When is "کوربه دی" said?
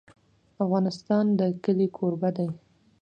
1.97-2.47